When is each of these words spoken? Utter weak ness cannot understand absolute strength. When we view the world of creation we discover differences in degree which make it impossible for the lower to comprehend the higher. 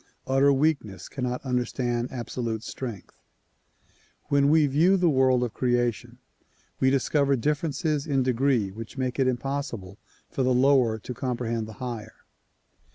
Utter 0.25 0.51
weak 0.51 0.83
ness 0.83 1.07
cannot 1.07 1.45
understand 1.45 2.11
absolute 2.11 2.63
strength. 2.63 3.15
When 4.29 4.49
we 4.49 4.65
view 4.65 4.97
the 4.97 5.11
world 5.11 5.43
of 5.43 5.53
creation 5.53 6.17
we 6.79 6.89
discover 6.89 7.35
differences 7.35 8.07
in 8.07 8.23
degree 8.23 8.71
which 8.71 8.97
make 8.97 9.19
it 9.19 9.27
impossible 9.27 9.99
for 10.27 10.41
the 10.41 10.55
lower 10.55 10.97
to 10.97 11.13
comprehend 11.13 11.67
the 11.67 11.73
higher. 11.73 12.15